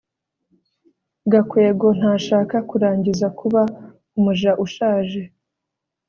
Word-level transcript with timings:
gakwego 1.31 1.87
ntashaka 1.99 2.55
kurangiza 2.69 3.27
kuba 3.39 3.61
umuja 4.17 4.51
ushaje 4.65 5.21